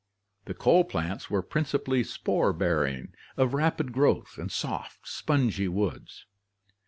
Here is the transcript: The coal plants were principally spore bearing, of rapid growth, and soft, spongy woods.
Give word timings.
The 0.45 0.55
coal 0.55 0.83
plants 0.83 1.29
were 1.29 1.43
principally 1.43 2.03
spore 2.03 2.53
bearing, 2.53 3.13
of 3.37 3.53
rapid 3.53 3.91
growth, 3.93 4.39
and 4.39 4.51
soft, 4.51 5.07
spongy 5.07 5.67
woods. 5.67 6.25